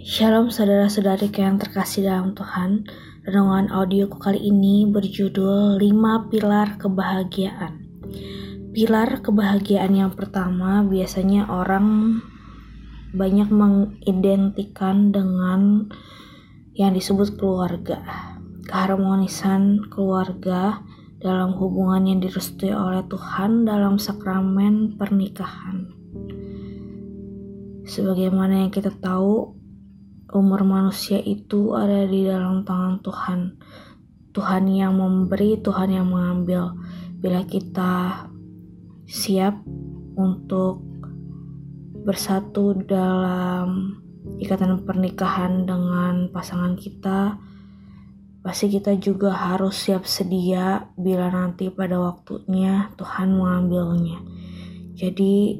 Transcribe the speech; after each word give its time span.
Shalom 0.00 0.48
saudara-saudari 0.48 1.28
yang 1.28 1.60
terkasih 1.60 2.08
dalam 2.08 2.32
Tuhan. 2.32 2.88
Renungan 3.20 3.68
audioku 3.68 4.16
kali 4.16 4.48
ini 4.48 4.88
berjudul 4.88 5.76
5 5.76 6.32
Pilar 6.32 6.80
Kebahagiaan. 6.80 7.84
Pilar 8.72 9.20
kebahagiaan 9.20 9.92
yang 9.92 10.16
pertama 10.16 10.80
biasanya 10.88 11.52
orang 11.52 12.16
banyak 13.12 13.52
mengidentikan 13.52 15.12
dengan 15.12 15.92
yang 16.72 16.96
disebut 16.96 17.36
keluarga. 17.36 18.00
Keharmonisan 18.72 19.84
keluarga 19.92 20.80
dalam 21.20 21.52
hubungan 21.60 22.08
yang 22.08 22.24
direstui 22.24 22.72
oleh 22.72 23.04
Tuhan 23.04 23.68
dalam 23.68 24.00
sakramen 24.00 24.96
pernikahan. 24.96 25.92
Sebagaimana 27.84 28.64
yang 28.64 28.72
kita 28.72 28.96
tahu, 28.96 29.59
umur 30.30 30.62
manusia 30.62 31.18
itu 31.18 31.74
ada 31.74 32.06
di 32.06 32.26
dalam 32.26 32.62
tangan 32.62 33.02
Tuhan. 33.02 33.40
Tuhan 34.30 34.64
yang 34.70 34.94
memberi, 34.94 35.58
Tuhan 35.58 35.90
yang 35.90 36.06
mengambil. 36.06 36.78
Bila 37.18 37.42
kita 37.42 38.24
siap 39.10 39.58
untuk 40.14 40.86
bersatu 42.06 42.78
dalam 42.86 43.98
ikatan 44.38 44.86
pernikahan 44.86 45.66
dengan 45.66 46.30
pasangan 46.30 46.78
kita, 46.78 47.36
pasti 48.40 48.70
kita 48.70 48.94
juga 49.02 49.34
harus 49.34 49.76
siap 49.76 50.06
sedia 50.06 50.88
bila 50.94 51.28
nanti 51.28 51.68
pada 51.68 51.98
waktunya 51.98 52.88
Tuhan 52.94 53.34
mengambilnya. 53.34 54.22
Jadi, 54.94 55.58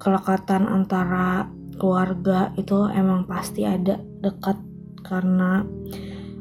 kelekatan 0.00 0.66
antara 0.66 1.46
keluarga 1.82 2.54
itu 2.54 2.86
emang 2.94 3.26
pasti 3.26 3.66
ada 3.66 3.98
dekat 4.22 4.54
karena 5.02 5.66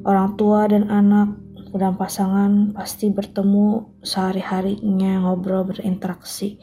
orang 0.05 0.37
tua 0.37 0.69
dan 0.69 0.85
anak 0.85 1.33
dan 1.73 1.97
pasangan 1.97 2.77
pasti 2.77 3.09
bertemu 3.09 3.97
sehari-harinya 4.05 5.25
ngobrol 5.25 5.65
berinteraksi. 5.65 6.61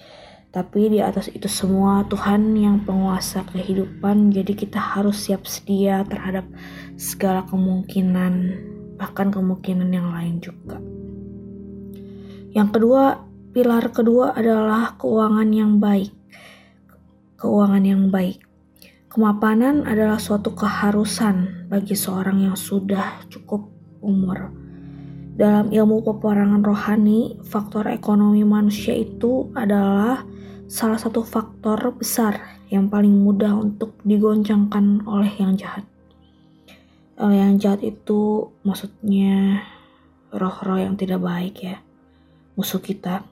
Tapi 0.48 0.94
di 0.94 1.02
atas 1.02 1.26
itu 1.28 1.50
semua 1.50 2.06
Tuhan 2.06 2.54
yang 2.54 2.86
penguasa 2.86 3.42
kehidupan 3.50 4.30
jadi 4.30 4.54
kita 4.54 4.78
harus 4.78 5.26
siap 5.26 5.44
sedia 5.44 6.06
terhadap 6.06 6.46
segala 6.94 7.44
kemungkinan 7.50 8.32
bahkan 8.94 9.34
kemungkinan 9.34 9.90
yang 9.90 10.08
lain 10.14 10.38
juga. 10.38 10.78
Yang 12.54 12.68
kedua 12.78 13.26
pilar 13.50 13.90
kedua 13.90 14.38
adalah 14.38 14.94
keuangan 14.96 15.50
yang 15.50 15.82
baik. 15.82 16.14
Keuangan 17.38 17.84
yang 17.84 18.08
baik 18.08 18.47
Kemapanan 19.08 19.88
adalah 19.88 20.20
suatu 20.20 20.52
keharusan 20.52 21.64
bagi 21.72 21.96
seorang 21.96 22.44
yang 22.44 22.56
sudah 22.60 23.24
cukup 23.32 23.64
umur. 24.04 24.52
Dalam 25.32 25.72
ilmu 25.72 26.04
peperangan 26.04 26.60
rohani, 26.60 27.40
faktor 27.40 27.88
ekonomi 27.88 28.44
manusia 28.44 28.92
itu 28.92 29.48
adalah 29.56 30.28
salah 30.68 31.00
satu 31.00 31.24
faktor 31.24 31.96
besar 31.96 32.60
yang 32.68 32.92
paling 32.92 33.16
mudah 33.16 33.56
untuk 33.56 33.96
digoncangkan 34.04 35.00
oleh 35.08 35.32
yang 35.40 35.56
jahat. 35.56 35.88
Oleh 37.16 37.40
yang 37.40 37.56
jahat 37.56 37.80
itu 37.80 38.52
maksudnya 38.60 39.64
roh-roh 40.36 40.84
yang 40.84 41.00
tidak 41.00 41.24
baik 41.24 41.56
ya, 41.64 41.80
musuh 42.60 42.84
kita. 42.84 43.24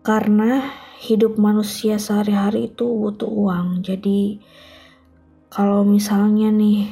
Karena 0.00 0.64
hidup 0.96 1.36
manusia 1.36 2.00
sehari-hari 2.00 2.72
itu 2.72 2.84
butuh 2.88 3.28
uang. 3.28 3.84
Jadi 3.84 4.40
kalau 5.52 5.84
misalnya 5.84 6.48
nih 6.48 6.88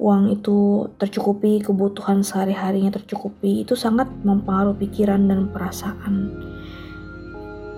uang 0.00 0.32
itu 0.32 0.88
tercukupi, 0.96 1.60
kebutuhan 1.60 2.24
sehari-harinya 2.24 2.96
tercukupi, 2.96 3.62
itu 3.62 3.76
sangat 3.76 4.08
mempengaruhi 4.24 4.88
pikiran 4.88 5.28
dan 5.28 5.52
perasaan. 5.52 6.32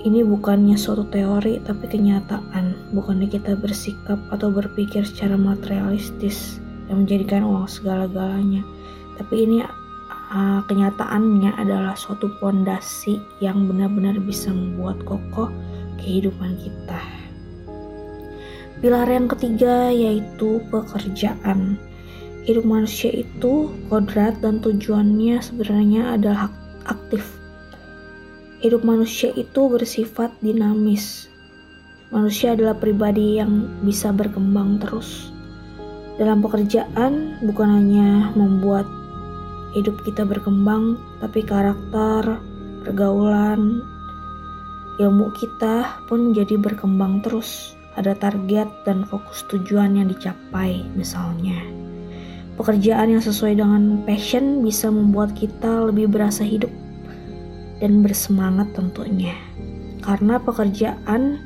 Ini 0.02 0.26
bukannya 0.26 0.74
suatu 0.74 1.06
teori, 1.10 1.62
tapi 1.62 1.86
kenyataan. 1.86 2.94
Bukannya 2.94 3.30
kita 3.30 3.54
bersikap 3.54 4.18
atau 4.34 4.50
berpikir 4.50 5.06
secara 5.06 5.38
materialistis 5.38 6.58
yang 6.90 7.06
menjadikan 7.06 7.46
uang 7.46 7.70
segala-galanya. 7.70 8.66
Tapi 9.14 9.46
ini 9.46 9.62
uh, 10.32 10.60
kenyataannya 10.66 11.52
adalah 11.60 11.92
suatu 11.94 12.32
pondasi 12.40 13.20
yang 13.44 13.68
benar-benar 13.68 14.16
bisa 14.24 14.48
membuat 14.50 14.98
kokoh 15.04 15.52
kehidupan 16.00 16.56
kita. 16.58 17.00
Pilar 18.82 19.06
yang 19.06 19.30
ketiga 19.30 19.94
yaitu 19.94 20.58
pekerjaan. 20.72 21.78
Hidup 22.42 22.66
manusia 22.66 23.14
itu 23.14 23.70
kodrat 23.86 24.34
dan 24.42 24.58
tujuannya 24.58 25.38
sebenarnya 25.38 26.18
adalah 26.18 26.50
aktif. 26.90 27.22
Hidup 28.58 28.82
manusia 28.82 29.30
itu 29.38 29.70
bersifat 29.70 30.34
dinamis. 30.42 31.30
Manusia 32.10 32.58
adalah 32.58 32.74
pribadi 32.74 33.38
yang 33.38 33.70
bisa 33.86 34.10
berkembang 34.10 34.82
terus. 34.82 35.30
Dalam 36.18 36.42
pekerjaan 36.42 37.38
bukan 37.46 37.68
hanya 37.70 38.34
membuat 38.34 38.84
hidup 39.72 40.04
kita 40.04 40.24
berkembang, 40.24 41.00
tapi 41.20 41.44
karakter, 41.44 42.40
pergaulan, 42.84 43.80
ilmu 45.00 45.32
kita 45.36 46.04
pun 46.06 46.36
jadi 46.36 46.60
berkembang 46.60 47.24
terus. 47.24 47.76
Ada 47.92 48.16
target 48.16 48.72
dan 48.88 49.04
fokus 49.04 49.44
tujuan 49.52 50.00
yang 50.00 50.08
dicapai, 50.08 50.80
misalnya. 50.96 51.60
Pekerjaan 52.56 53.12
yang 53.12 53.20
sesuai 53.20 53.60
dengan 53.60 54.00
passion 54.08 54.64
bisa 54.64 54.88
membuat 54.88 55.36
kita 55.36 55.88
lebih 55.88 56.08
berasa 56.08 56.40
hidup 56.40 56.72
dan 57.84 58.00
bersemangat 58.00 58.72
tentunya. 58.72 59.36
Karena 60.00 60.40
pekerjaan 60.40 61.40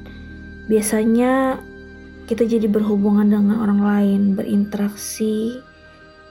biasanya 0.71 1.59
kita 2.27 2.43
jadi 2.47 2.67
berhubungan 2.67 3.27
dengan 3.31 3.59
orang 3.63 3.81
lain, 3.83 4.23
berinteraksi, 4.35 5.63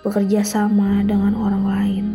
bekerja 0.05 0.45
sama 0.45 1.01
dengan 1.01 1.33
orang 1.33 1.65
lain. 1.65 2.05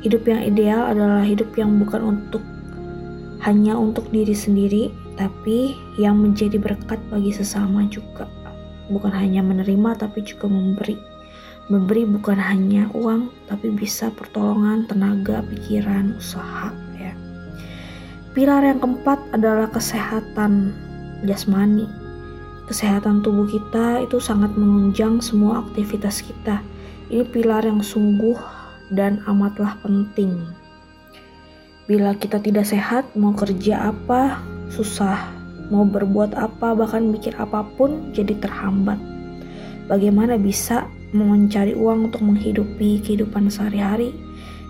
Hidup 0.00 0.24
yang 0.24 0.42
ideal 0.42 0.88
adalah 0.88 1.20
hidup 1.20 1.52
yang 1.60 1.76
bukan 1.76 2.16
untuk 2.16 2.40
hanya 3.44 3.76
untuk 3.76 4.08
diri 4.08 4.32
sendiri, 4.32 4.88
tapi 5.20 5.76
yang 6.00 6.18
menjadi 6.18 6.56
berkat 6.56 6.98
bagi 7.12 7.30
sesama 7.36 7.84
juga. 7.86 8.26
Bukan 8.88 9.12
hanya 9.12 9.44
menerima, 9.44 10.00
tapi 10.00 10.24
juga 10.24 10.48
memberi. 10.48 10.96
Memberi 11.70 12.02
bukan 12.08 12.40
hanya 12.40 12.90
uang, 12.96 13.30
tapi 13.46 13.70
bisa 13.70 14.10
pertolongan, 14.10 14.88
tenaga, 14.88 15.44
pikiran, 15.46 16.18
usaha. 16.18 16.74
Ya. 16.98 17.14
Pilar 18.34 18.66
yang 18.66 18.82
keempat 18.82 19.20
adalah 19.36 19.70
kesehatan 19.70 20.74
jasmani 21.22 22.01
kesehatan 22.66 23.24
tubuh 23.24 23.46
kita 23.48 24.02
itu 24.04 24.22
sangat 24.22 24.54
menunjang 24.54 25.18
semua 25.18 25.62
aktivitas 25.66 26.22
kita. 26.22 26.62
Ini 27.12 27.26
pilar 27.28 27.66
yang 27.66 27.84
sungguh 27.84 28.38
dan 28.92 29.20
amatlah 29.26 29.76
penting. 29.84 30.36
Bila 31.90 32.14
kita 32.14 32.38
tidak 32.38 32.64
sehat, 32.64 33.10
mau 33.18 33.34
kerja 33.34 33.90
apa 33.90 34.40
susah, 34.70 35.34
mau 35.68 35.84
berbuat 35.84 36.38
apa, 36.38 36.72
bahkan 36.72 37.04
mikir 37.10 37.36
apa 37.36 37.66
pun 37.76 38.14
jadi 38.14 38.38
terhambat. 38.38 38.96
Bagaimana 39.90 40.38
bisa 40.40 40.88
mencari 41.12 41.76
uang 41.76 42.08
untuk 42.08 42.22
menghidupi 42.24 43.02
kehidupan 43.02 43.52
sehari-hari? 43.52 44.14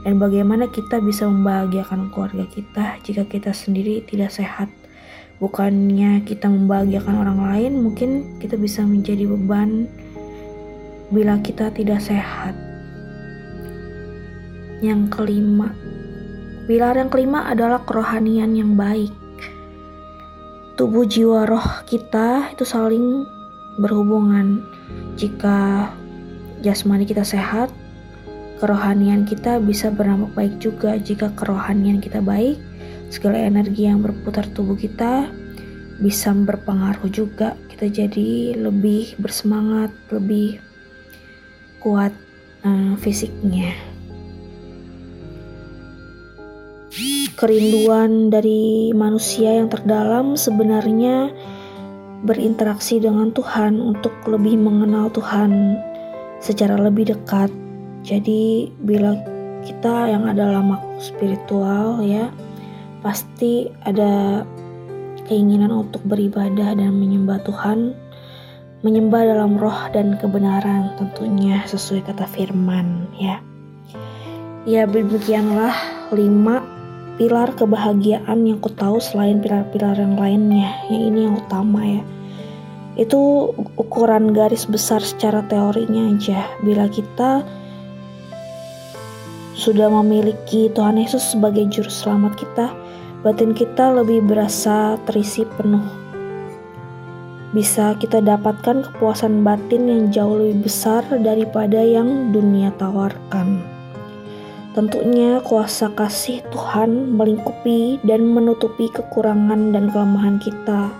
Dan 0.03 0.19
bagaimana 0.19 0.67
kita 0.67 0.99
bisa 0.99 1.31
membahagiakan 1.31 2.11
keluarga 2.11 2.43
kita 2.51 2.99
jika 3.07 3.23
kita 3.23 3.55
sendiri 3.55 4.03
tidak 4.03 4.35
sehat? 4.35 4.67
Bukannya 5.43 6.23
kita 6.23 6.47
membahagiakan 6.47 7.19
orang 7.19 7.41
lain 7.51 7.73
mungkin 7.83 8.39
kita 8.39 8.55
bisa 8.55 8.87
menjadi 8.87 9.27
beban 9.27 9.91
bila 11.11 11.43
kita 11.43 11.75
tidak 11.75 11.99
sehat. 11.99 12.55
Yang 14.79 15.11
kelima 15.11 15.75
pilar 16.71 16.95
yang 16.95 17.11
kelima 17.11 17.51
adalah 17.51 17.83
kerohanian 17.83 18.55
yang 18.55 18.79
baik. 18.79 19.11
Tubuh 20.79 21.03
jiwa 21.11 21.43
roh 21.51 21.67
kita 21.91 22.55
itu 22.55 22.63
saling 22.63 23.27
berhubungan. 23.83 24.63
Jika 25.19 25.91
jasmani 26.63 27.03
kita 27.03 27.27
sehat 27.27 27.69
kerohanian 28.63 29.27
kita 29.27 29.59
bisa 29.59 29.91
berdampak 29.91 30.31
baik 30.39 30.55
juga. 30.63 30.95
Jika 31.03 31.35
kerohanian 31.35 31.99
kita 31.99 32.23
baik 32.23 32.63
segala 33.13 33.37
energi 33.37 33.85
yang 33.85 34.01
berputar 34.01 34.49
tubuh 34.57 34.75
kita 34.81 35.29
bisa 36.01 36.33
berpengaruh 36.33 37.13
juga 37.13 37.53
kita 37.69 37.93
jadi 37.93 38.57
lebih 38.57 39.21
bersemangat 39.21 39.93
lebih 40.09 40.57
kuat 41.85 42.17
uh, 42.65 42.97
fisiknya 42.97 43.77
kerinduan 47.37 48.31
dari 48.31 48.95
manusia 48.95 49.59
yang 49.59 49.67
terdalam 49.67 50.39
sebenarnya 50.39 51.35
berinteraksi 52.23 53.03
dengan 53.03 53.35
Tuhan, 53.35 53.83
untuk 53.83 54.15
lebih 54.31 54.55
mengenal 54.63 55.11
Tuhan 55.11 55.75
secara 56.39 56.79
lebih 56.79 57.11
dekat. 57.11 57.51
Jadi, 58.07 58.71
bila 58.83 59.19
kita 59.67 60.11
yang 60.11 60.31
adalah 60.31 60.63
makhluk 60.63 61.03
spiritual, 61.03 61.99
ya, 62.03 62.31
pasti 63.03 63.69
ada 63.83 64.43
keinginan 65.27 65.71
untuk 65.75 66.03
beribadah 66.07 66.75
dan 66.75 66.95
menyembah 66.95 67.43
Tuhan, 67.43 67.95
menyembah 68.87 69.23
dalam 69.27 69.59
roh 69.59 69.91
dan 69.91 70.19
kebenaran, 70.19 70.95
tentunya 70.99 71.63
sesuai 71.67 72.07
kata 72.07 72.27
firman, 72.31 73.07
ya. 73.19 73.43
Ya, 74.63 74.87
demikianlah 74.87 75.75
lima 76.15 76.63
pilar 77.19 77.51
kebahagiaan 77.59 78.47
yang 78.47 78.63
ku 78.63 78.71
tahu 78.71 79.03
selain 79.03 79.43
pilar-pilar 79.43 79.99
yang 79.99 80.15
lainnya. 80.15 80.71
Yang 80.87 81.03
ini 81.11 81.21
yang 81.27 81.35
utama 81.39 81.81
ya. 81.83 82.03
Itu 82.95 83.51
ukuran 83.75 84.31
garis 84.37 84.69
besar 84.69 85.03
secara 85.03 85.43
teorinya 85.49 86.15
aja. 86.15 86.47
Bila 86.63 86.87
kita 86.87 87.43
sudah 89.57 89.89
memiliki 90.03 90.73
Tuhan 90.73 91.01
Yesus 91.01 91.35
sebagai 91.35 91.69
juru 91.69 91.89
selamat 91.91 92.33
kita, 92.39 92.67
batin 93.23 93.55
kita 93.55 93.95
lebih 93.95 94.27
berasa 94.27 94.99
terisi 95.07 95.47
penuh. 95.47 95.87
Bisa 97.55 97.95
kita 97.95 98.19
dapatkan 98.19 98.83
kepuasan 98.91 99.47
batin 99.47 99.87
yang 99.87 100.03
jauh 100.11 100.43
lebih 100.43 100.67
besar 100.67 101.07
daripada 101.23 101.79
yang 101.79 102.35
dunia 102.35 102.75
tawarkan. 102.83 103.63
Tentunya 104.73 105.39
kuasa 105.45 105.93
kasih 105.93 106.43
Tuhan 106.49 107.13
melingkupi 107.13 108.01
dan 108.03 108.25
menutupi 108.27 108.89
kekurangan 108.91 109.71
dan 109.71 109.93
kelemahan 109.93 110.41
kita. 110.41 110.91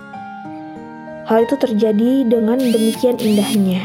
Hal 1.25 1.49
itu 1.49 1.57
terjadi 1.57 2.29
dengan 2.29 2.61
demikian 2.61 3.17
indahnya. 3.17 3.83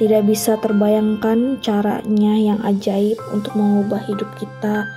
Tidak 0.00 0.24
bisa 0.24 0.56
terbayangkan 0.64 1.60
caranya 1.60 2.34
yang 2.40 2.58
ajaib 2.64 3.20
untuk 3.36 3.52
mengubah 3.52 4.00
hidup 4.08 4.32
kita 4.40 4.88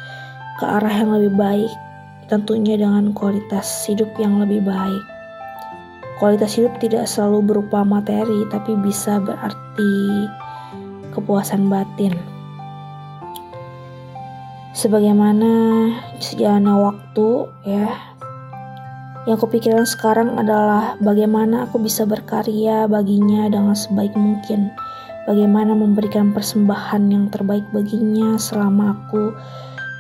ke 0.59 0.63
arah 0.63 0.95
yang 0.95 1.11
lebih 1.11 1.35
baik, 1.35 1.71
tentunya 2.29 2.77
dengan 2.77 3.11
kualitas 3.11 3.65
hidup 3.89 4.13
yang 4.21 4.37
lebih 4.37 4.61
baik. 4.61 5.03
Kualitas 6.21 6.55
hidup 6.55 6.77
tidak 6.77 7.09
selalu 7.09 7.41
berupa 7.41 7.81
materi, 7.81 8.45
tapi 8.53 8.77
bisa 8.77 9.17
berarti 9.17 10.27
kepuasan 11.11 11.67
batin. 11.67 12.13
Sebagaimana 14.77 15.51
sejalannya 16.23 16.75
waktu 16.77 17.27
ya 17.67 17.87
yang 19.27 19.35
kupikirkan 19.35 19.83
sekarang 19.83 20.39
adalah 20.39 20.95
bagaimana 21.03 21.67
aku 21.67 21.83
bisa 21.83 22.07
berkarya 22.07 22.87
baginya 22.87 23.51
dengan 23.51 23.75
sebaik 23.75 24.15
mungkin. 24.15 24.71
Bagaimana 25.27 25.77
memberikan 25.77 26.33
persembahan 26.33 27.11
yang 27.11 27.29
terbaik 27.29 27.61
baginya 27.69 28.39
selama 28.39 28.97
aku 28.97 29.35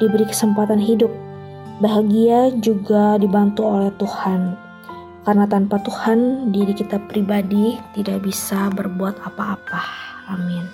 diberi 0.01 0.25
kesempatan 0.25 0.81
hidup. 0.81 1.28
Bahagia 1.79 2.51
juga 2.59 3.15
dibantu 3.15 3.63
oleh 3.63 3.91
Tuhan. 3.95 4.55
Karena 5.23 5.47
tanpa 5.47 5.79
Tuhan, 5.79 6.51
diri 6.51 6.75
kita 6.75 6.99
pribadi 7.07 7.79
tidak 7.95 8.27
bisa 8.27 8.67
berbuat 8.75 9.23
apa-apa. 9.23 9.79
Amin. 10.27 10.67